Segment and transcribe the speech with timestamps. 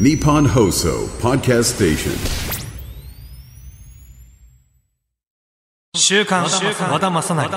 [0.00, 2.12] ニポンホーソーパーキストステーショ
[5.98, 6.56] ン週刊和田,
[6.90, 7.50] 和田正成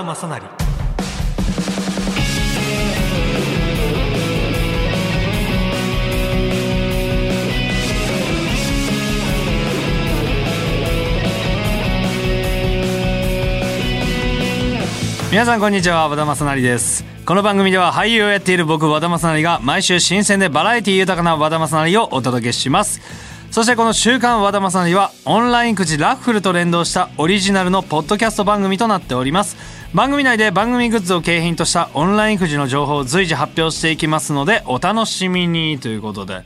[15.31, 16.09] 皆さんこんにちは。
[16.09, 17.14] 和田正成です。
[17.25, 23.01] この番組では俳優をやっている僕和田正成が毎週新鮮でバラエティ豊かな和田正成をお届けします。
[23.49, 29.57] そしてこの週刊和田正成はオンラインくじラッフルと連動したオリジナルのポッドキャスト番組となっております。
[29.95, 36.43] 番組内で番組グッズを景品としたオンラインくじの情報を随時発表していきますのでお楽しみにということで。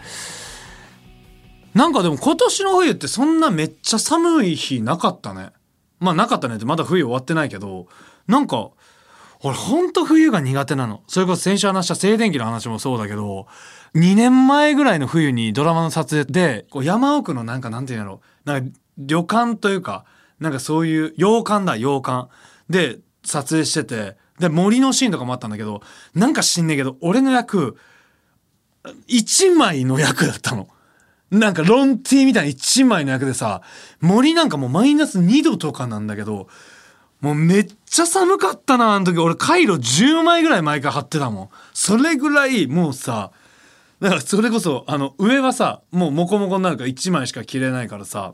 [1.74, 5.50] なんかでも今年の冬ってそんなめっちゃ寒い日なかったね。
[6.00, 7.88] まあなかったねってまだ冬終わってないけど
[8.28, 8.70] なんか
[9.42, 11.02] 俺ほんと冬が苦手なの。
[11.08, 13.48] それこそ先週話した静電気の話もそうだけど
[13.96, 18.22] 2年前ぐらいの冬にドラマの撮影でこう山奥のなんかなんていうんやろ。
[18.46, 20.06] なんか旅館というか
[20.40, 22.30] なんかそういう洋館だ洋館。
[22.70, 25.82] で撮影しててで森のシーンとかもあったんだけど
[26.14, 27.78] なんか知んねえけど俺の役
[29.08, 30.68] 1枚の役だったの。
[31.32, 33.62] なんかロンティーみたいな1枚の役でさ
[34.02, 36.48] 森なんかもうマイナス2度とかなんだけど
[37.22, 39.18] もうめっちゃ寒かったなあの時。
[39.20, 41.50] 俺カイロ10枚ぐらい毎回貼ってたもん。
[41.74, 43.32] それぐらいもうさ
[44.00, 48.34] だからそれこそあの上はさもうモコモコになるから1枚しか着れないからさ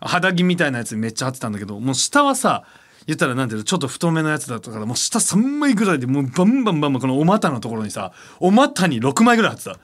[0.00, 2.64] 肌着みたいなやつめっちゃ貼ってたんだけどもう下はさ
[3.06, 9.78] 言ったらなんていうのちょっと太めのやつだったからもう下3枚ぐらいでもうバンバンバンバンこのお股のところにさお股に6枚ぐらい貼ってた。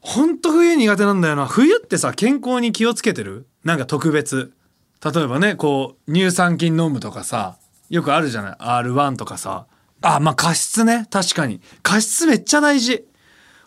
[0.00, 1.46] ほんと冬苦手なんだよな。
[1.46, 3.46] 冬ってさ健康に気をつけてる？
[3.64, 4.52] なんか特別。
[5.02, 7.56] 例えばねこう乳酸菌飲むとかさ
[7.90, 9.66] よくあるじゃない？R1 とかさ。
[10.02, 11.06] あまあ加湿ね。
[11.10, 11.60] 確かに。
[11.82, 13.04] 加湿めっちゃ大事。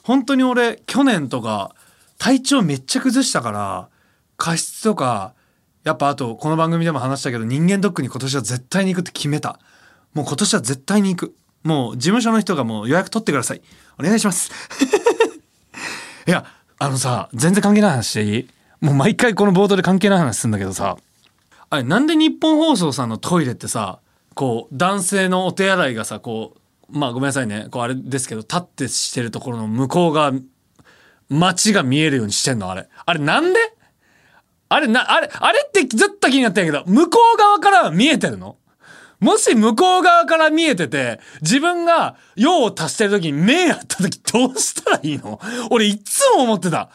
[0.03, 1.75] 本当に俺去年とか
[2.17, 3.89] 体調めっちゃ崩したから
[4.38, 5.33] 加湿とか
[5.83, 9.60] やっぱあとこの番組でも話したけど人間ドックに今年は絶対に行くって決めた。
[10.14, 11.36] もう今年は絶対に行く。
[11.64, 13.61] もう事務所の人がもう予約取ってください。
[13.99, 14.52] お願いします。
[16.27, 16.45] いや
[16.80, 18.49] あのさ全然関係ない話していい？
[18.82, 20.98] もう毎回この冒頭で関係ない話するんだけどさ。
[21.70, 24.00] あれなんで日本放送さんのトイレってさ
[24.36, 26.55] こう男性のお手洗いがさこ
[26.89, 27.67] うまあごめんなさいね。
[27.72, 30.32] こうあれですけど立ってしてるところの向こうが
[31.30, 32.88] 街が見えるようにしてんのあれ。
[33.05, 33.60] あれなんで？
[34.70, 38.58] あれなあれあれってずっと気になってんやけど向こう側からは見えてるの？
[39.20, 45.39] もし向こう側から見えてて、自分が用を足してる時に目やった時どうしたらいいの？
[45.72, 46.89] 俺いつも思ってた。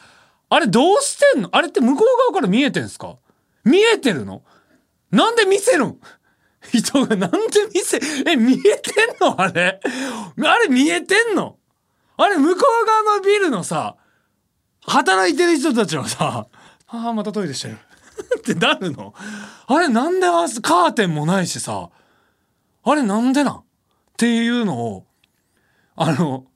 [0.49, 1.49] あれどうしてんの？
[1.53, 3.17] あれって向こう側から見えてんすか？
[3.65, 4.43] 見えてるの？
[5.13, 6.01] なんで見せるん？
[6.73, 7.39] 人がなんで
[7.75, 9.41] 見せ、え、見えてんの？
[9.41, 9.81] あれ？
[9.85, 11.59] あれ見えてんの？
[12.17, 13.97] あれ向こう側のビルのさ、
[14.87, 16.47] 働いてる人たちはさ、
[16.89, 17.79] ああ、またトイレしてる。
[18.39, 19.15] ってなるの？
[19.67, 21.91] あれなんであカーテンもないしさ、
[22.85, 23.55] あれなんでなん？
[23.57, 23.65] っ
[24.17, 25.07] ていうのを、
[25.97, 26.47] あの、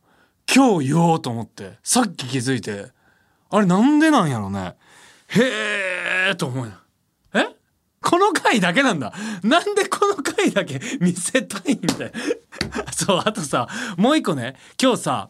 [0.55, 2.93] 今日言おうと思って、さっき気づいて、
[3.51, 4.77] あれなんでなんやろね？
[5.29, 6.73] へえーと思う。
[7.35, 7.47] え？
[8.09, 9.13] この回だけなんだ。
[9.43, 12.13] なんでこの回だけ 見せたいんだよ。
[12.95, 15.29] そう、あとさ、もう一個ね、今日さ、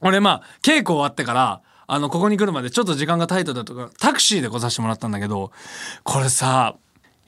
[0.00, 5.50] 俺まあ、稽古終わってから、あの、ここに来るまでちょっと時間がタイトだとか、タクシーで来させてもらったんだけど、
[6.04, 6.76] これさ、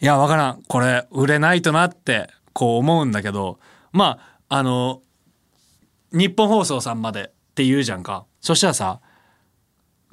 [0.00, 0.62] いや、わからん。
[0.68, 3.58] これ、売れないとなって、こう思うんだけど、
[3.90, 5.02] まあ、あの、
[6.12, 8.24] 日本放送さんまでって言うじゃんか。
[8.40, 9.00] そしたらさ、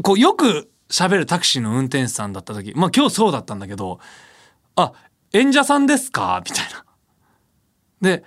[0.01, 4.00] こう、よく喋るタクシーの運転手さんだった時、まあ今日そうだったんだけど、
[4.77, 4.93] あ、
[5.33, 6.41] 演者さんですか？
[6.45, 6.85] みたいな。
[7.99, 8.23] で、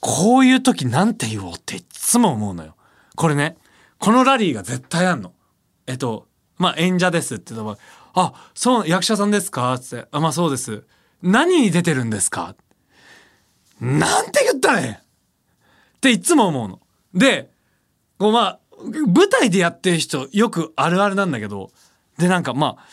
[0.00, 2.76] こういう時なんて言おうっていっつも思うのよ。
[3.16, 3.56] これね、
[3.98, 5.32] このラリーが絶対あんの。
[5.86, 6.28] えっと、
[6.58, 7.78] まあ演者ですって言ったら、
[8.14, 9.76] あ、そう、役者さんですか？
[9.78, 10.84] つって、あ、まあそうです。
[11.22, 12.54] 何に出てるんですか？
[13.80, 16.80] なんて言ったらええっていつも思うの。
[17.14, 17.50] で、
[18.18, 21.70] こうまあ、舞台でやってる人よくあるあるなんだけど、
[22.18, 22.84] でなんかまあ、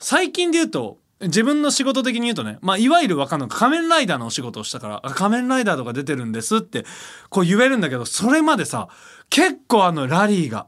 [0.00, 3.48] 最近で言うと、自分の仕事的に言うとね、まあ、いわゆるわかんない。
[3.48, 6.84] 仮面ライダーのお仕事をしたから、仮面ライダーとか出てるんですって、
[7.30, 8.88] こう言えるんだけど、それまでさ、
[9.30, 10.66] 結構あのラリーが、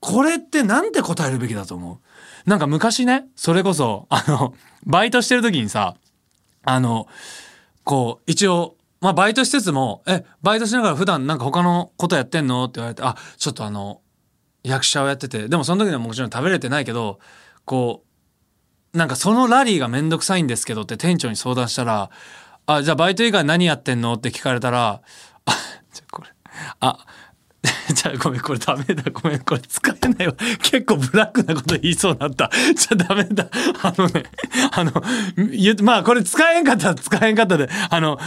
[0.00, 2.00] これってなんて答えるべきだと思
[2.46, 2.50] う？
[2.50, 4.54] なんか昔ね、それこそ、あの、
[4.84, 5.94] バイトしてる時にさ、
[6.64, 7.06] あの、
[7.84, 12.64] こう、一応、まあ、バイトしつつも、え、バイトしながら普段なんか他のことやってんの？
[12.64, 14.00] って言われて、あ、ちょっとあの、
[14.64, 17.20] 役者をやってて、でもその時にはもちろん食べれてないけど、
[17.64, 18.08] こう、
[18.92, 22.10] なんかそのラリーがめんどくさいんですけどって店長に相談したら、
[22.66, 25.00] あ、じゃあバイト以外何やってんのって聞かれたら、
[25.46, 25.52] あ、
[25.92, 26.28] じゃこれ、
[26.80, 26.98] あ、
[27.94, 30.34] じゃあごめんこれダメだごめんこれ使えないわ。
[30.62, 32.50] 結構ブラックなこと言いそうになった。
[32.74, 33.46] じゃあダメだ。
[33.82, 34.24] あのね
[34.72, 34.92] あの
[35.82, 38.18] まあこれ使えんかったら使えんかったであの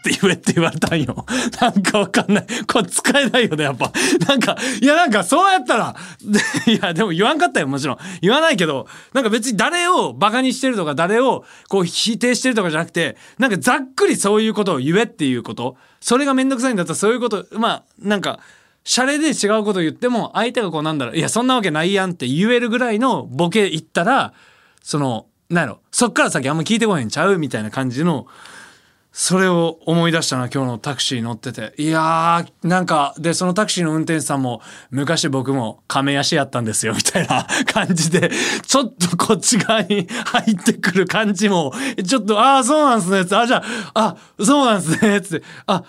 [0.00, 1.26] って言えって言われたんよ。
[1.60, 2.46] なんかわかんない。
[2.66, 3.92] これ使えないよね、やっぱ。
[4.26, 5.94] なんか、いやなんかそうやったら、
[6.66, 7.98] いやでも言わんかったよ、もちろん。
[8.22, 15.76] 言わないけど、なんか別に誰をバカにしてるとか、誰をこう否定してるとかじゃなくて、なんかざっくりそういうことを言えっていうこと。
[16.00, 18.40] それがめんどくさいんだったらそういうこと、まあ、なんか、
[18.84, 24.32] シャレで違うこと言っても、相手がこうなんだろう、いや、そんなわけないやんって言えるぐらいのボケ言ったら、
[24.82, 28.26] その、なんやろ、そっから先あんま聞いてこへんちゃうみたいな感じの、
[29.12, 31.72] それを思い出したな今日のタクシー乗ってて。
[31.78, 38.30] いやーなんかでそのタクシーの運転手さんも昔僕も亀足やったんですよみたいな 感じで
[38.66, 41.72] ちょっとこっち側に入ってくる感じも
[42.06, 43.62] ちょっとああそうなんすねつあじゃ
[43.94, 45.46] ああそうなんすねつって。
[45.66, 45.82] あ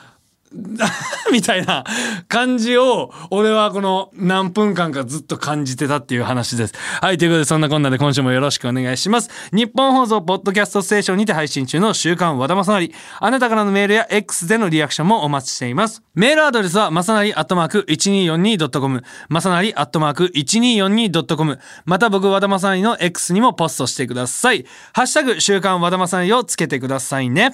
[1.32, 1.86] みたいな
[2.28, 6.74] 感じを俺はこの何分間かずっと感じてたっていう話です。
[7.02, 9.30] はい、ということでそんなこんなで今週もよろしくお願いします。
[9.54, 12.92] 日本放送ポッドキャストステーションにて配信中の週刊和田正成。
[13.20, 16.04] あなたからのメールや X でのリアクションもお待ちしています。
[16.16, 24.66] メールアドレスはまさなりアットマーク 1242.com まさなりアットマーク 1242.com また僕和田正成の X にもポストしてください。
[24.94, 27.54] ハッシュタグ週刊和田正成をつけてくださいね。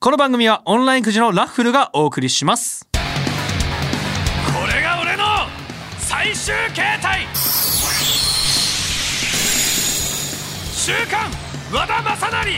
[0.00, 2.86] この番組はオンラインくじのラッフルがお送りします。
[2.92, 2.98] こ
[4.70, 5.24] れが俺の
[5.98, 7.26] 最終形態。
[10.74, 11.30] 週刊
[11.72, 12.52] 和田正成。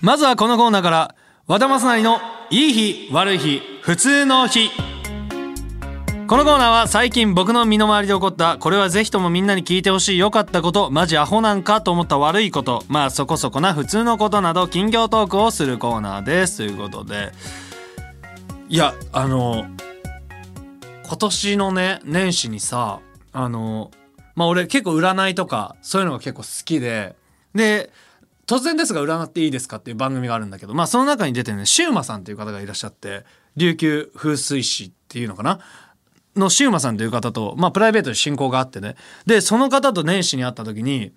[0.00, 1.14] まずはこのコーナーから
[1.46, 2.18] 和田正成の
[2.50, 4.70] いい日悪い日普通の日
[6.28, 16.58] このコーナーは最近僕の身の回りで起こったこれはぜひともみんなに聞いてほしい良かったことマジアホなんかと思った悪いことまあそこそこな普通のことなど近況トークをするコーナーです。
[16.58, 17.32] ということで。
[18.68, 19.64] いやあの
[21.06, 23.00] 今年のね年始にさ
[23.32, 23.90] あの
[24.34, 27.16] まあ俺結構占いとかそういうのが結構好きで
[27.54, 27.90] で
[28.46, 33.24] 突然ですが占っていいですかっていう番組があるんだけどまあその中に出てるねシウマさんっていう方がいらっしゃって
[33.56, 35.60] 琉球風水師っていうのかな？
[36.38, 38.96] のシウマさんという方と、まあ、プライベートで親交があってね
[39.26, 41.12] でその方と年始に会った時に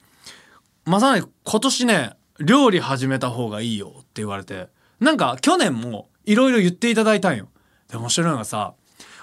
[0.86, 4.68] まさに今年ね料理始めた方がいいよって言われて
[5.00, 7.50] なんか去年もいろいろ言っていただいたんよ。
[7.90, 8.74] で面白いのがさ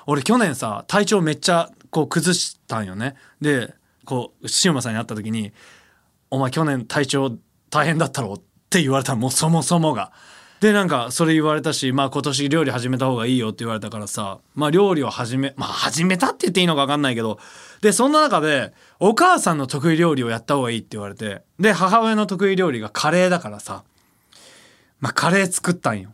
[0.06, 3.14] 俺去年さ体調めっちゃこう崩したんよね。
[3.40, 3.74] で
[4.04, 5.52] こうシウマさんに会った時に
[6.30, 7.36] 「お前去年体調
[7.70, 8.40] 大変だったろ」っ
[8.70, 10.12] て言われたもうそもそもが。
[10.60, 17.38] でなんかそれ言われたしまあ今年料理始めた方がいいよって言われたからさまあ料理を始めまあ始めたって言っていいのか分かんないけど
[17.80, 23.84] でそんな中でお母さんの得意料理をやった方がいいって言われてで母親の得意料理がカレーだからさ
[25.00, 26.10] まあカレー作ったんよ。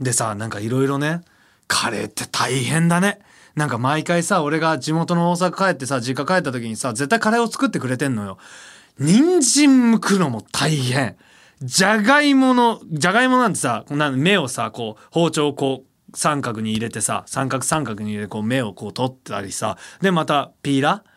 [0.00, 1.22] でさなんかいろいろね
[1.66, 3.20] カレーって大変だね。
[3.56, 8.38] なんか毎回さ俺が地元の大阪帰ってさ実家帰った時にさ絶対カレーを作ってくれてんのよ。
[8.98, 11.16] 人参剥くのも大変。
[11.62, 21.08] じゃがいもの、じゃがいもなんてさ、こんな目をさ、こう、包丁をこう、三角に入れてさ、三角三角に入れて、こう、目をこう取ったりさ、で、また、ピーラー？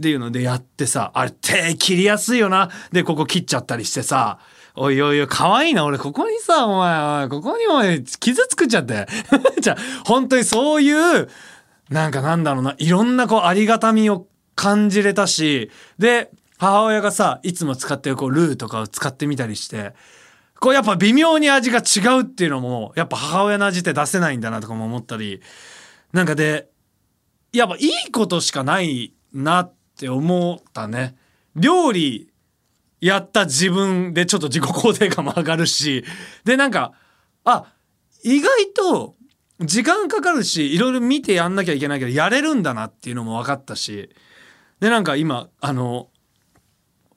[0.00, 2.70] っていうのでやってさ、あれ、手切りやすいよな。
[2.90, 4.38] で、ここ切っちゃったりしてさ、
[4.74, 5.84] おいおいおい、かわいいな。
[5.84, 9.06] 俺、ここにさ、お前、おい、ここにおい、傷作っちゃって。
[9.60, 9.76] じゃあ、
[10.06, 11.28] 本当にそういう、
[11.90, 19.94] なんかなんだろうな、いろんなこう、ありがたみを感じれたし、で、母親がさいつも使ってるこうルーとかを使ってみたりして
[20.60, 25.40] こうやっぱ微妙に味が違うっていうのもやっぱ母親の味って出せないんだなとかも思ったり
[26.12, 26.68] なんかで
[27.54, 31.16] やっぱいいことしかないなって思ったね。
[31.56, 32.30] 料理
[33.00, 36.04] やった自分でちょっと自己肯定感も上がるし
[36.44, 36.92] でなんか
[37.44, 37.72] あ
[38.22, 39.16] 意外と
[39.60, 44.10] 時間かかるしいろいろ見てやんなきゃいけないけどやれるんだなっていうのも分かったし
[44.80, 46.09] でなんか今あの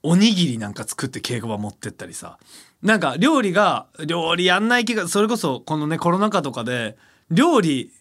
[0.04, 2.38] おにぎりなんか作って稽古場持ってったりさ。
[2.82, 6.98] なんか料理が料理やんない気がそれこそこのねコロナ禍とかで
[7.32, 7.92] 料理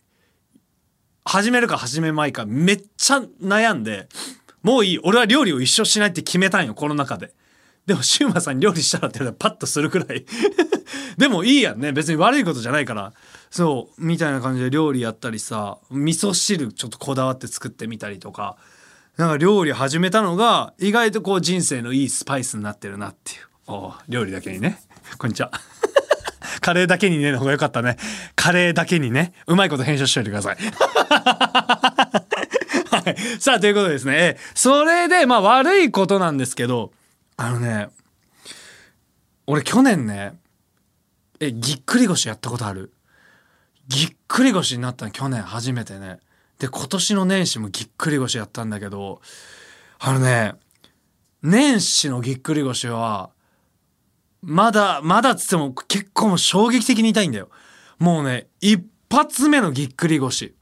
[1.24, 4.08] 始めるか始めまいかめっちゃ悩んで
[4.62, 7.32] もういい俺は料理を一生しないって決めたんよコロナ禍で。
[7.86, 10.24] でもシウマさんに料理したらって言われたらパッとするくらい。
[11.18, 11.92] でもいいやんね。
[11.92, 13.12] 別に悪いことじゃないから。
[13.50, 18.56] そうみたいな感じで料理やったりさ味噌汁ちょっとこだわって作ってみたりとか。
[19.18, 23.40] なんか料理始めたのが意外とこう人生のいいスパイスになってるなっていう。
[23.66, 24.80] お料理だけにね。
[25.18, 25.50] こんにちは。
[26.62, 27.98] カレーだけにねの方がよかったね。
[28.36, 29.34] カレーだけにね。
[29.46, 30.56] うまいこと編集しといてください。
[32.92, 34.38] はい、さあということでですね。
[34.54, 36.92] それでまあ悪いことなんですけど
[37.36, 37.88] あのね
[39.46, 40.34] 俺去年ね
[41.40, 42.92] えぎっくり腰やったことある？
[43.88, 46.18] ぎっくり腰になったの去年初めてね。
[46.62, 49.20] で今年の年始もぎっくり腰やったんだけど
[49.98, 50.54] あのね
[51.42, 53.30] 年始のぎっくり腰は
[54.42, 57.48] まだまだっつっても結構もう衝撃的に痛いんだよ。
[57.98, 60.54] もうね一発目のぎっくり腰。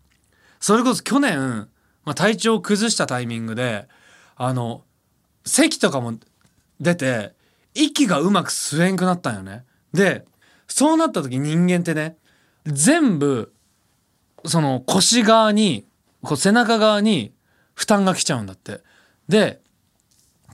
[0.59, 1.69] それこそ去年、
[2.07, 3.87] まあ、体調を崩したタイミングで
[4.37, 4.85] あの
[5.45, 6.15] 咳とかも
[6.81, 7.35] 出て
[7.75, 9.65] 息がうまく吸えんくなったんよね。
[9.93, 10.25] で
[10.67, 12.17] そうなった時人間ってね
[12.65, 13.53] 全部
[14.47, 15.85] その腰側に
[16.23, 17.33] こう背中側に
[17.75, 18.81] 負担が来ちゃうんだって。
[19.29, 19.61] で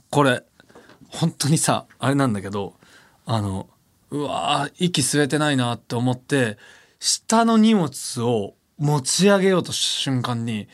[0.09, 0.43] これ
[1.09, 2.75] 本当にさあれなんだけど
[3.25, 3.69] あの
[4.09, 6.57] うわー息吸えてないなって思って
[6.99, 10.67] 下の荷物を持ち上げようとした瞬間に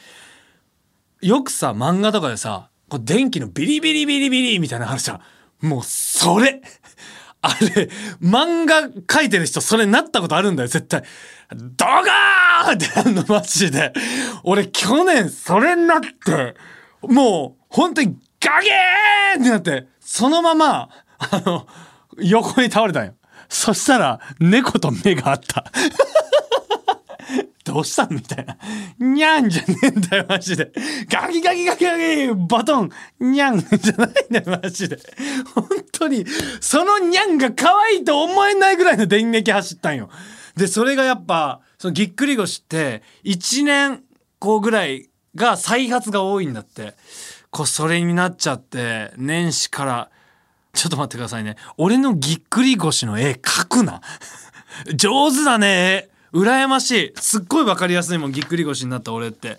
[1.22, 5.22] よくさ漫画とかでさこう電気のビリビリビリビリみたいなのあるじゃん。
[5.66, 6.62] もうそれ
[7.46, 7.90] あれ
[8.22, 11.04] 漫画描いてる人それなったことあるんだよ絶対。
[11.52, 13.92] ドガーってなるのマジで。
[14.44, 16.56] 俺去年それになって
[17.02, 21.68] もう本当にガゲーってなってそのままあの
[22.18, 23.14] 横に倒れたんよ。
[23.50, 25.66] そしたら猫と目があった。
[27.63, 28.58] どうしたんみたいな。
[29.00, 30.72] にゃんじゃねえんだよ、マジで。
[31.10, 32.89] ガキガキガキガキバトン
[33.20, 35.00] にゃんじゃないんだよ、マジで。
[35.55, 36.25] 本当に、
[36.60, 40.10] そのにゃんが可愛いと思えないぐらいの電撃走ったんよ。
[40.58, 44.03] で、それがやっぱ、そのぎっくり腰って、1年
[44.39, 46.96] 後ぐらいが再発が多いんだって。
[47.50, 50.10] こう、それになっちゃって、年始から、
[50.74, 51.55] ちょっと待ってくださいね。
[51.77, 54.01] 俺のぎっくり腰の絵描くな。
[54.96, 57.13] 上手だね、羨ましい。
[57.16, 59.58] すっごいわかりやすいもん、ぎっくり腰になった俺って。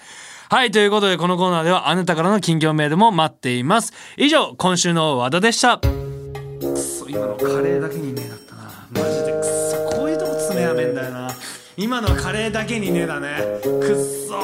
[0.51, 3.93] はい、ということでこのコーナーではあなたからの近況メールも待っています。
[4.17, 5.79] 以上、今週の和田でした。
[5.79, 8.63] くっそ、今のカレーだけにねだったな。
[8.91, 11.31] マジでくっそ、こういうとこ爪やめんだよな。
[11.77, 13.37] 今のカレーだけにねだね。
[13.63, 13.97] くっ
[14.29, 14.35] そ。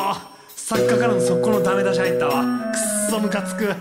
[0.56, 2.44] 作家からの速攻のダメ出し入ったわ。
[2.44, 3.74] くっそムカつく。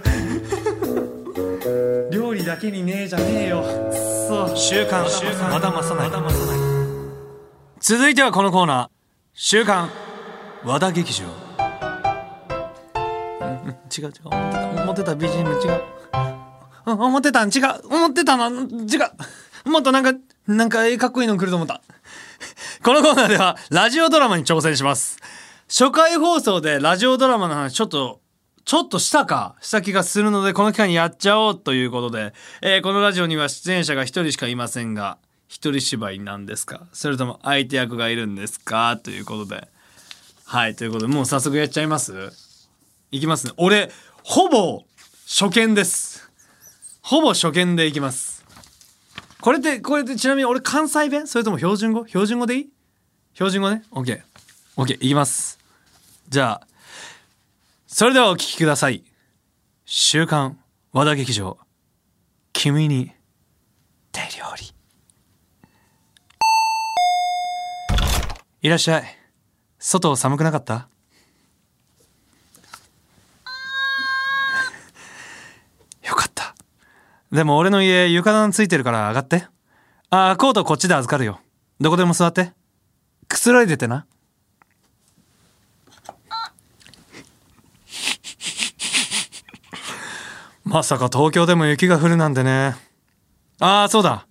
[2.12, 3.62] 料理だけにねえじゃねえよ。
[3.62, 4.56] くっそ。
[4.56, 6.69] 週刊、和田正成。
[7.80, 8.90] 続いてはこのコーナー
[9.34, 9.90] 「週刊
[10.64, 11.26] 和田劇場」
[13.42, 14.12] う ん違う違う。
[14.26, 15.82] 思ってた思ってた BGM 違う。
[16.86, 17.88] 思ってたん違う。
[17.88, 18.98] 思ってたの違
[19.66, 19.70] う。
[19.70, 20.14] もっとなんか
[20.48, 21.82] なんかええかっこいいの来ると思った。
[22.84, 25.18] このコーナーではラジオドラマに挑戦します。
[25.70, 28.20] 初回放送でラジオドラマの話ちょっと
[28.66, 35.18] ちょっとしたかした気がするのでこの機会にやっちゃおうということで、えーこのラジオには出演者が一人しかいませんが
[35.50, 36.88] 一人芝居なんですか？
[36.94, 38.98] それとも相手役がいるんですか？
[39.04, 39.68] ということで。
[40.46, 42.14] はいということでもう早速やっちゃいます？
[43.12, 43.54] いきますね。
[43.58, 43.92] 俺
[44.24, 44.84] ほぼ
[45.28, 46.30] 初見です。
[47.02, 48.46] ほぼ初見でいきます。
[49.42, 51.26] これってこれってちなみに俺関西弁？
[51.28, 52.06] それとも標準語？
[52.06, 52.70] 標準語でいい？
[53.34, 55.58] 標準語ね？OKOK、いきます。
[56.30, 56.68] じゃあ
[57.88, 59.04] それではお聞きください。
[59.86, 60.60] 週刊
[60.94, 61.58] 和田劇場。
[62.54, 63.12] 君に
[64.12, 64.74] 手料理
[68.62, 69.04] いらっしゃい。
[69.80, 70.74] 外寒くなかった？
[76.08, 76.56] よかった。
[77.32, 79.48] でも俺の家床暖ついてるから上がって。
[80.10, 81.40] ああコートこっちで預かるよ。
[81.80, 82.52] どこでも座って。
[83.30, 84.06] くつろいでてな。
[90.66, 92.76] まさか東京でも雪が降るなんてね。
[93.60, 94.28] ああそうだ。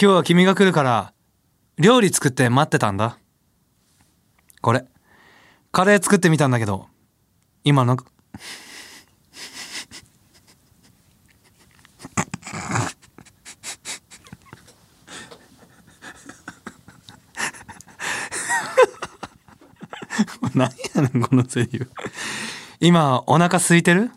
[0.00, 1.12] 今日は君が来るから
[1.78, 3.18] 料理作って待ってたんだ。
[4.62, 4.86] これ。
[5.72, 6.86] カレー作ってみたんだけど
[7.64, 7.96] 今の。
[20.54, 21.90] 何やねんこのセリフ。
[22.78, 24.10] 今お腹空いてる？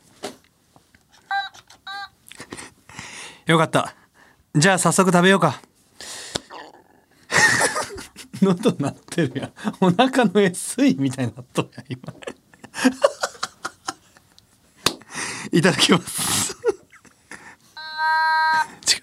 [3.47, 3.95] よかった。
[4.55, 5.59] じゃあ早速食べようか。
[8.41, 9.53] 喉鳴ってるやん。
[9.79, 12.01] お腹の SE みたいになっとるやん今。
[15.51, 16.55] いただきます。
[18.87, 18.97] 違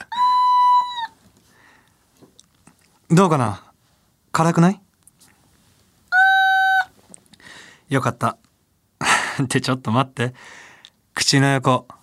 [3.10, 3.14] う。
[3.14, 3.62] どうかな？
[4.32, 4.80] 辛くない？
[7.88, 8.38] よかった。
[9.42, 10.34] ってちょっと待って。
[11.14, 11.86] 口の横。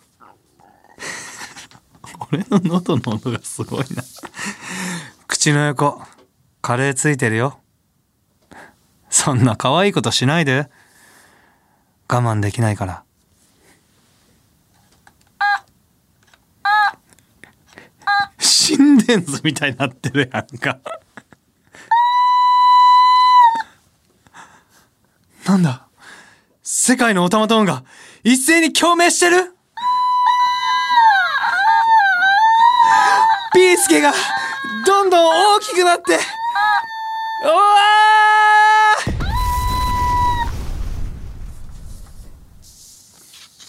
[2.31, 4.03] 俺の喉の音がすごいな。
[5.27, 6.01] 口の横。
[6.69, 7.59] カレーついてるよ。
[9.09, 10.69] そんな可愛いことしないで。
[12.07, 13.03] 我慢できないから。
[18.37, 20.77] 心電図みたいになってるやんか。
[25.47, 25.87] なんだ？
[26.61, 27.83] 世界のオタマトーンが
[28.23, 29.55] 一斉に共鳴してる？
[33.55, 34.13] ピースケが
[34.85, 36.19] どんどん大きくなって。
[37.41, 37.53] うわ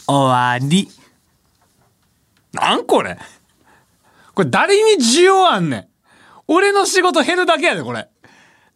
[0.07, 0.11] ー。
[0.13, 0.89] 終わり。
[2.53, 3.17] なんこれ。
[4.35, 5.89] これ誰に需要あんねん。
[6.49, 8.09] 俺の仕事減るだけやでこれ。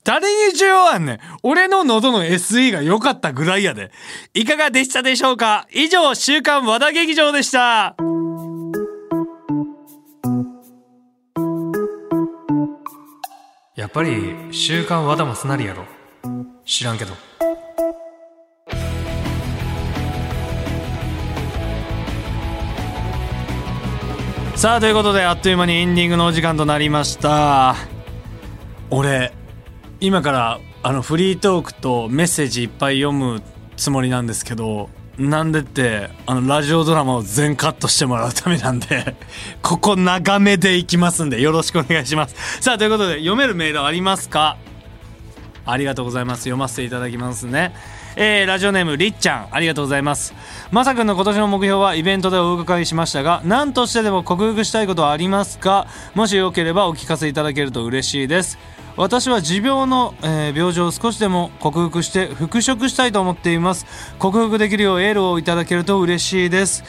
[0.05, 1.19] 誰に需要あんねん。
[1.43, 3.91] 俺の喉の SE が良かったぐらいやで。
[4.33, 5.67] いかがでしたでしょうか？
[5.73, 7.97] 以上週刊和田劇場でした。
[13.85, 15.85] やっぱり週刊和田マスなりやろ。
[16.65, 17.13] 知らんけど。
[24.57, 27.77] さあということであっという間にエンディングのお時間となりました。
[28.89, 29.35] 俺
[30.01, 33.43] 今からあのフリートークとメッセージいっぱい読む
[33.77, 39.15] つもりなんですけどなんでってあのラジオドラマを全カットしてもらうためなんで
[39.63, 42.35] ここ長めでいきますんでよろしくお願いします。
[42.61, 44.57] さあということで読めるメールありますか？
[45.67, 46.41] ありがとうございます。
[46.41, 47.75] 読ませていただきますね。
[48.17, 50.35] えー、ラジオネームりっちゃんありがとうございます。
[50.71, 55.87] まさくんの今年の目標はイベントでお伺いしましたが何としてでも克服したいことはありますか？
[56.15, 58.59] もしよければお聞かせいただけると嬉しいです。
[58.97, 63.87] 私は持病の、えー病状を少しでも克服して復職したいと思っています。
[64.21, 66.85] 克服できるようエールをいただけると嬉しいです。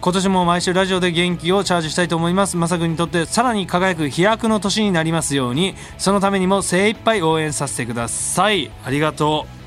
[0.00, 2.56] 今年も毎週ラジオで元気をチャージしたいと思います。
[2.56, 5.74] まさくんにとってさらに輝く飛躍の年になりますように。
[5.98, 8.70] そのためにも精一杯応援させてください。
[8.84, 9.57] ありがとう。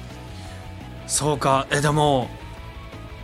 [1.12, 1.68] そうか。
[1.72, 2.30] えでも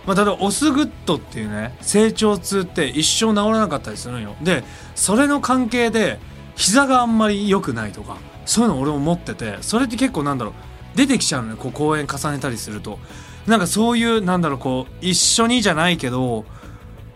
[0.06, 4.36] まあ、例えばオスグッドっていうね成長痛って一生治らなかったりするんよ。
[4.42, 4.64] で
[4.94, 6.20] それの関係で
[6.56, 10.54] 膝があんまり良くないとかそういうの俺も持っててそれって結構なんだろう
[10.96, 13.00] 出てきちゃうのよこう公演重ねたりすると。
[13.48, 16.46] なんかそういうなんだろうこう一緒にじゃないけど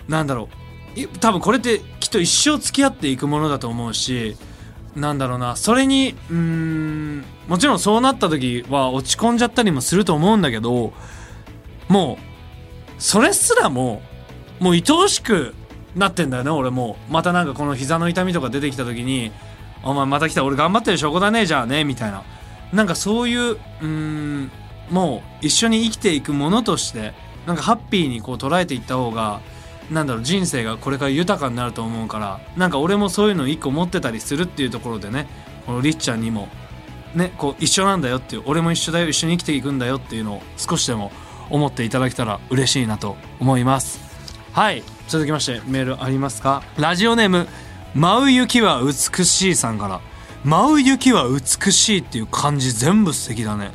[0.07, 0.47] なんだろ
[0.95, 4.37] う多分これってきっと一生付き合っていくものだと思うし
[4.95, 5.55] なんだろうな。
[5.55, 10.93] それにうんもちろんそうなった時は落ち込んじゃったりもすると思うんだけど
[11.87, 14.01] もうそれすらも
[14.59, 15.55] もう愛おしく
[15.95, 16.97] なってんだよね俺も。
[17.09, 19.31] またなんかこの膝の痛みとか出てきた時に
[19.83, 22.23] 「お前また来た俺頑張ってる証拠だねじゃあね」みたいな。
[22.73, 24.51] なんかそういううん
[24.89, 27.13] もう一緒に生きていくものとして
[27.45, 29.41] なんかハッピーにこう捉えていった方が
[29.91, 35.27] なんだろう人生がこれから豊かになると思うからなんか俺もそういうの一個持ってたりするっていうところでね
[35.65, 36.47] このりっちゃんにも
[37.13, 41.11] ねこう一緒なんだよっていう俺も一緒だよ一緒に生きていくんだよっていうのを少しでも
[41.49, 43.99] 思っていただけたら嬉しいなと思います。
[44.53, 46.63] はい続きましてメールありますか？
[46.77, 47.47] ラジオネーム
[47.93, 49.99] 舞う雪は美しいさんから。
[50.43, 53.71] 舞う雪は美しいっていう漢字全部素敵だね。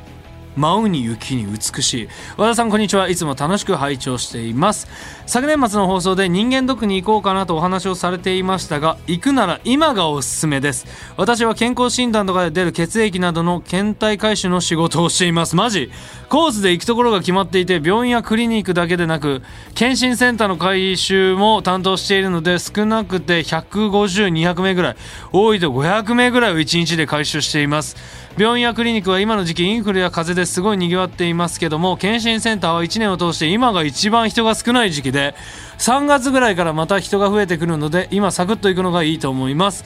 [0.56, 2.08] 舞うに雪に美しい。
[2.38, 3.08] 和田さんこんにちは。
[3.08, 4.88] いつも楽しく拝聴しています。
[5.26, 10.86] 昨年末の放送で人間ドックに行こうかなとお話をされていましたが行くなら今がおすすめです。
[11.16, 15.56] 私は健康診断とかで出る血液などの検体回収の仕事をしています。
[15.56, 15.90] マジ？
[16.28, 19.42] コースで行くところが決まっていて病院やクリニックだけでなく
[19.74, 24.96] 検診センターの回収も担当しているので少なくて150200名ぐらい
[25.32, 27.96] 多いと500名ぐらいを1日で回収しています。
[28.38, 35.34] 病院やクリニックは今の時期インフルや風邪ですごい賑わっていますけども検診センターは1年を通して今が一番人が少ない時期で
[35.78, 39.84] 3月ぐらいからまた人が増えてくるので今サクッと行くのがいいと思います。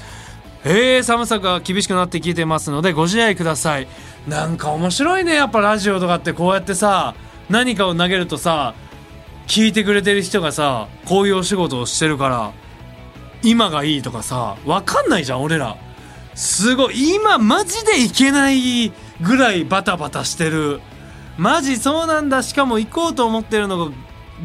[0.62, 3.88] えー、寒さが厳しくなってきてますのでご自愛ください。
[4.28, 7.14] なんか面白いねやっぱラジオとかってこうやってさ
[7.48, 8.74] 何かを投げるとさ
[9.46, 12.52] 聞いてくれてる人がさこういうお仕事をしてるから
[13.42, 15.76] 今がいいとかさ分かんないじゃん俺ら。
[16.34, 18.90] すごい今マジでいけない
[19.20, 20.80] ぐらいバタバタしてる。
[21.38, 22.42] マジそうなんだ。
[22.42, 23.92] しかも行こうと思ってるのが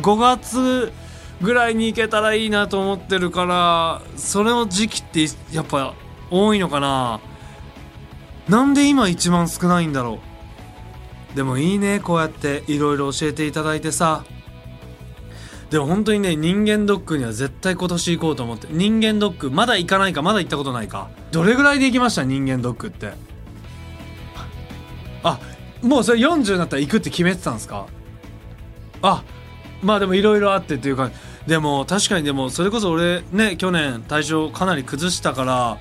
[0.01, 0.91] 5月
[1.41, 5.93] ぐらいに行けたらいいなと思ってるからそれの時期ってやっぱ
[6.31, 7.19] 多いのかな。
[8.47, 10.19] なんで今一番少ないんだろ
[11.34, 11.36] う。
[11.36, 14.23] でもいいねこうやっていろいろ教えていただいてさ。
[15.69, 18.67] でも本当にね人間ドックには絶対今年行こうと思って。
[18.69, 21.10] 人間ドックまだ行かないかまだ行ったことないか。
[21.31, 22.23] どれぐらいで行きました？
[22.23, 23.13] 人間ドックって。
[25.23, 25.39] あ
[25.81, 27.88] もうそれ40になったら行くって決めてたんですか？
[29.01, 29.23] あ
[29.85, 31.11] まあでもいろいろあってっていうか
[31.47, 35.77] でも確かにでもそれこそ俺ね去年体調かなり崩したから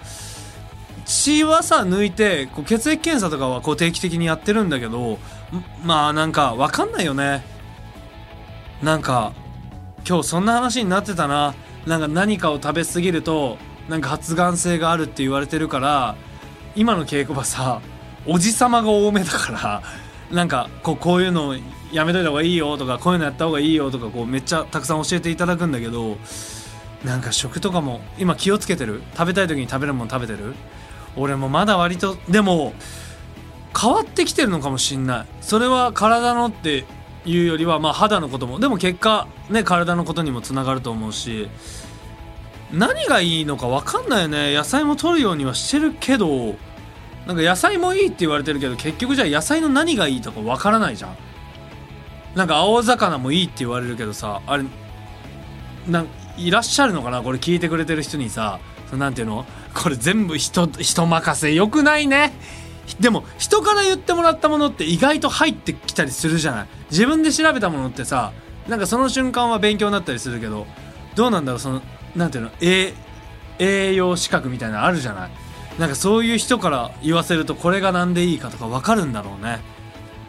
[1.07, 5.19] 血はさ抜いてこう血液検査とかはこう定期的にやってるんだけど
[5.85, 7.45] まあなんか分かんないよね。
[8.83, 9.33] なんか
[10.07, 11.55] 今日そんな話になってたな。
[11.87, 16.17] なんか何かを食べ過ぎるとなんか発がん性があるって言われてるから
[16.75, 17.83] 今の稽古場さ
[18.27, 19.83] おじさまが多めだから
[20.35, 21.57] なんかこうこういうの
[21.93, 26.17] やめといた方がいいよとかこういうのやった方がいいよとかこうめっちゃたくさん教えていただくんだけど
[27.05, 29.03] なんか食とかも今気をつけてる。
[29.13, 30.55] 食べたい時に食べるもの食べてる。
[31.17, 32.73] 俺もまだ割とでも
[33.79, 35.27] 変わってきてるのかもしんない。
[35.41, 36.85] それは体のって
[37.27, 38.59] いうよりはまあ肌のことも。
[38.59, 41.49] でも結果ね体のことにもつながると思うし。
[42.73, 44.55] 何がいいのか分かんないよね。
[44.55, 46.57] 野菜も取るようにはしてるけど
[47.27, 51.17] なんか野菜もいいって言われてるけど結局じゃあ野菜の何がいいとか分からないじゃん。
[52.35, 54.65] なんか青魚もいいって言われるけどさあれ
[55.89, 57.23] なんいらっしゃるのかな？
[57.23, 58.59] これ聞いてくれてる人にさ。
[58.93, 59.45] なんていうの？
[59.75, 62.33] これ全部人人任せよくないね？
[63.01, 66.67] でも人から言ってもらったものって意外と入ってきたりするじゃない？
[66.91, 68.33] 自分で調べたものってさ
[68.69, 70.67] なんかその瞬間は勉強になったりするけど
[71.17, 71.59] どうなんだろう？
[71.59, 71.83] その
[72.15, 72.51] なんていうの？
[72.61, 72.93] 栄
[73.59, 75.31] 栄養資格みたいなのあるじゃない？
[75.79, 79.61] なんかそういう人から言わせるとこれが何でいいかとか分かるんだろうね。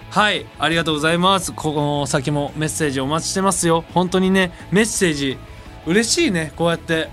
[0.09, 1.51] はいありがとうございます。
[1.53, 3.83] この先もメッセージお待ちしてますよ。
[3.93, 5.37] 本当にねメッセージ
[5.85, 6.53] 嬉しいね。
[6.55, 7.09] こうやって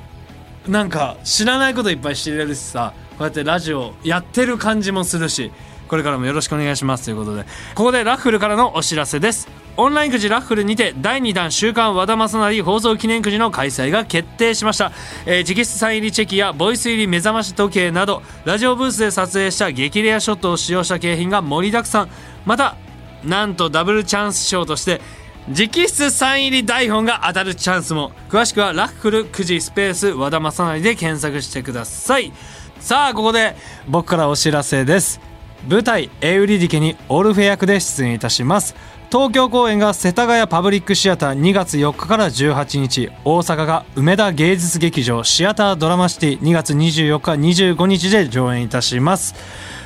[0.66, 2.94] なんか知らないこといっぱい知れるしさ。
[3.10, 5.50] こうやってラジオやってる感じもするし。
[5.88, 7.04] これからもよろしくお願いします。
[7.04, 9.46] ということでここでラッフルからのお知らせです。
[9.76, 14.92] オンラインくじラッフルにて第2弾週刊和田正成放送記念くじの開催が決定しました、
[15.24, 22.10] えー、直筆サイン入りチェキやボイス入り目覚まし時計などラジオブースで撮影した激レアショットを使用した景品が盛りだくさん。
[22.44, 22.76] また
[23.24, 25.00] なんとダブルチャンス賞として
[25.48, 28.12] 直筆サイン入り台本が当たるチャンスも。
[28.28, 32.32] 詳しくはラッフル9時スペース和田正成で検索してください。
[32.78, 33.56] さあここで
[33.88, 35.20] 僕からお知らせです。
[35.68, 38.74] 舞台「エウリディケ」にオルフェ役で出演いたします。
[39.12, 49.34] 東京公演が世田谷パブリックシアター2月4日から18日大阪が梅田芸術劇場シアタードラマシティ2月24日25日で上演いたします。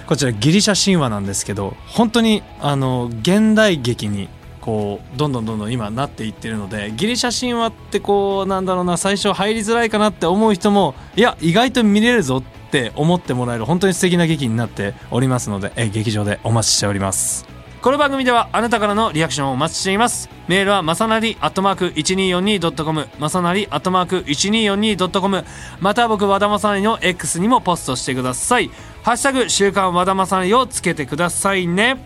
[0.06, 4.28] こちらギリシャ神話なんですけど本当にあの現代劇に
[4.60, 17.55] こうどんどんどんどん今なっていってるのでギリシャ神話ってこうなんだろうな最初入りづらいかなって思う人もいや意外と見れるぞって思ってもらえる本当に素敵な劇になっておりますのでえ劇場でお待ちしております。
[17.82, 20.28] この番組ではあなたからのリアクションをお待ちしています。
[20.48, 25.44] メールはまさなりアットマーク 1242.com まさなりアットマーク 1242.com
[25.80, 28.70] また僕和田まさなりの X にもポストしてください。
[29.04, 31.98] ハッシュタグ週刊和田まさなりをつけてくださいね。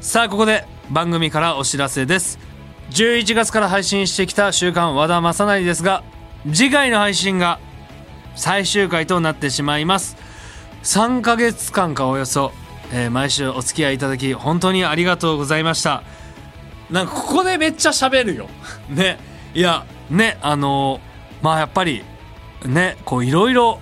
[0.00, 2.38] さあここで番組からお知らせです。
[2.90, 6.02] 11月から配信してきた週刊和田正成ですが
[6.52, 7.60] 次回の配信が
[8.34, 10.16] 最終回となってしまいます。
[10.82, 12.52] 3ヶ月間かおよそ、
[12.92, 16.02] えー、毎週お付き合いいただき本当にありがとうございました。
[16.90, 18.48] なんかここでめっちゃ喋るよ。
[18.88, 19.18] ね。
[19.54, 22.04] いやねあのー、まあやっぱり
[22.64, 23.80] ねこういろいろ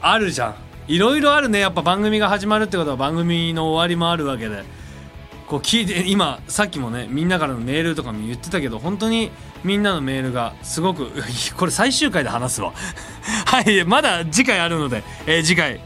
[0.00, 0.54] あるじゃん。
[0.88, 1.60] いろいろあるね。
[1.60, 4.64] やっぱ番組が始まるってことは番組の終わりもあるわけで。
[5.52, 9.30] こう聞いて今さっきもねみんなからのメールとかも言ってたけど本当に
[9.62, 11.10] みんなのメールがすごく
[11.58, 12.72] これ最終回で話すわ。
[13.44, 15.80] はいまだ次回あるので、えー、次回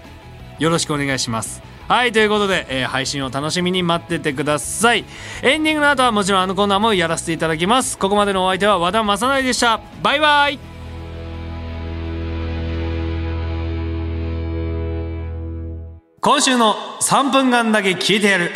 [0.61, 1.63] よろしくお願いします。
[1.89, 5.05] はいということで、えー、配信を楽しみに待っててください。
[5.43, 7.97] エンディングの後はもちろんあのコーナーもやらせていただきます。
[7.97, 9.81] ここまでのお相手は和田正成でした。
[10.03, 10.59] バイバイ。
[16.21, 18.51] 今週の3分間だけ聞いてやる。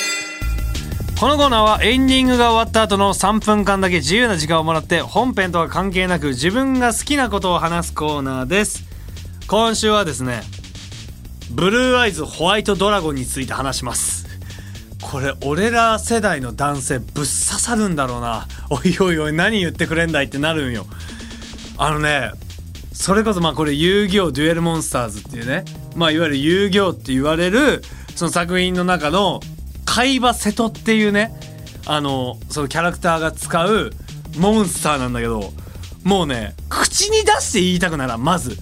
[1.20, 8.82] このコーナーはエンディングが終わった後の3分間だけ自由な時間をもらって本編とは関係なく自分が好きなことを話すコーナーです。
[9.46, 10.42] 今週はですね
[11.50, 14.28] ブルーアイズホワイトドラゴンについて話します。
[15.02, 18.46] これ俺ら世代の男性ぶっ刺さるんだろうな。
[18.70, 20.86] おいおいおい何言ってくれんだいってなるんよ。
[21.76, 22.30] あのね
[22.92, 25.64] それこそまあこれ遊戯王デュエルモンスターズっていうね。
[25.96, 27.82] まあいわゆる遊戯王って言われる
[28.14, 29.40] その作品の中の
[29.84, 31.34] 海馬瀬戸っていうね。
[31.86, 33.90] あのそのキャラクターが使う
[34.38, 35.52] モンスターなんだけど
[36.04, 38.56] もうね口に出して言いたくならまず。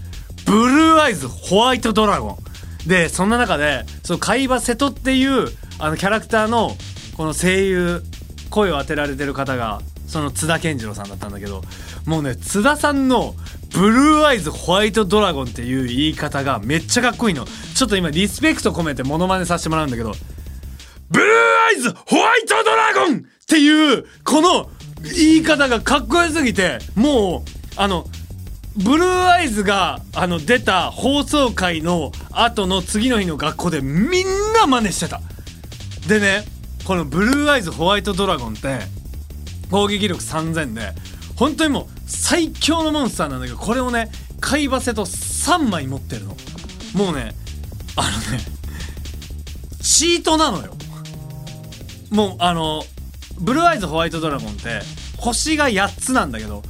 [0.47, 2.48] ブルーアイズホワイトドラゴン。
[2.87, 6.77] でそんな中でその海馬瀬戸っていうあのキャラクターの
[7.17, 8.03] この声優
[8.51, 11.63] 声を当てられてる方がその津田健次郎さんだったんだけど
[12.07, 13.35] もうね津田さんの
[13.75, 17.45] ブルーアイズホワイトドラゴンっていう言い方がめっちゃかっこいいの。
[17.45, 20.13] ちょっと今リスペクト込めてモノマネさせてもらうんだけど
[21.11, 21.29] ブルー
[21.69, 24.71] アイズホワイトドラゴンっていうこの
[25.03, 28.07] 言い方がかっこよすぎてもうあの
[28.79, 35.21] ブルーアイズがあの出た放送回の後の次の日の学校でみんな真似してた。
[36.07, 36.45] でね
[36.85, 38.79] このブルーアイズホワイトドラゴンって
[39.71, 40.93] 攻撃力3000で
[41.37, 44.11] 本当にもう最強のモンスターなんだけどこれをね
[44.41, 46.37] 貝バセと3枚持ってるの。
[46.95, 47.35] もうね
[47.97, 48.45] あのね
[49.83, 50.75] チートなのよ。
[52.11, 52.85] もうあの
[53.41, 54.81] ブルーアイズホワイトドラゴンって
[55.19, 56.63] 星が8つなんだけど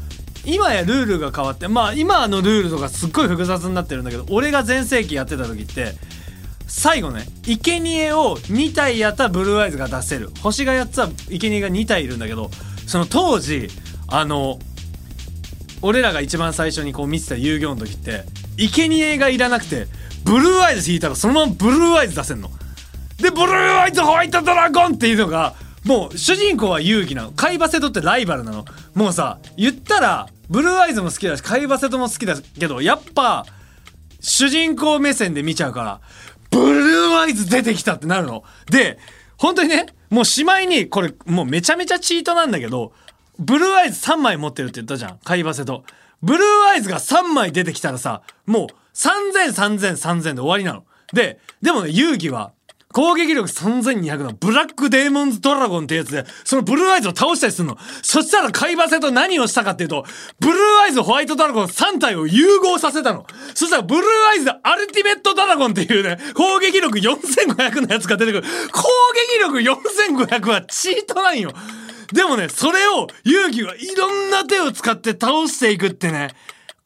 [0.44, 5.92] 今やルールが変わってまあ今のルールとかすっごい複雑になってるんだけど俺が全盛期やってた時って
[6.66, 10.30] 最後ね生贄を2体やったらブルーアイズが出せる。
[10.42, 12.50] 星が8つは生贄が2体いるんだけど
[12.86, 13.68] その当時
[14.06, 14.58] あの
[15.82, 18.24] 俺らが一番最初にこう見てた遊戯王の時って
[18.56, 19.86] 生贄がいらなくて
[20.24, 22.50] ブルーアイズ引いたらそのままブルーアイズ出せんの。
[23.18, 27.32] でブルーアイズホワイトドラゴンっていうのがもう主人公は遊戯なの。
[27.32, 28.64] カイバセトってライバルなの。
[28.98, 33.46] もうさ言ったらブルーアイズも好きだしカイバセトも好きだけどやっぱ
[34.18, 36.00] 主人公目線で見ちゃうから
[36.50, 38.42] ブルーアイズ出てきたってなるの。
[38.68, 38.98] で
[39.36, 42.92] 本当にねもうしまいにこれもうめちゃめちゃチートなんだけど
[43.38, 45.84] ブルーアイズ3枚持ってるって言ったじゃんカイバセト
[46.20, 50.84] ブルーアイズが3枚出てきたらさもう300030003000で終わりなの。
[51.12, 52.50] ででもね遊戯は
[52.92, 57.76] 攻撃力3200のブラックデーモンズドラゴンってやつで、そのブルーアイズを倒したりするの。
[58.02, 60.04] そしたらカイバセと何をしたかっていうと、
[60.40, 63.26] ブルーアイズホワイトドラゴン3体を融合させたの。
[63.54, 68.44] そしたらブルーアイズアルティメットドラゴンっていうね、攻撃力4500のやつが出てくる。
[68.72, 68.82] 攻
[69.36, 71.52] 撃力4500はチートなんよ。
[72.12, 76.34] でもね、それを遊戯はいろんな手を使って倒していくってね、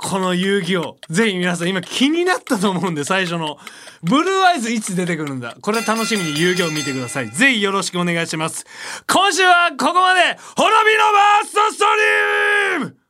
[0.02, 0.96] この遊戯王。
[1.08, 3.56] ぜひ皆さん今気になったと思うんで最初の。
[4.02, 5.56] ブルーアイズいつ出てくるんだ。
[5.60, 7.30] これ楽しみに遊戯王見てください。
[7.30, 8.66] ぜひよろしくお願いします。
[9.06, 10.20] 今週はここまで。
[10.56, 11.84] 滅びのバーストスト
[12.80, 13.01] リーム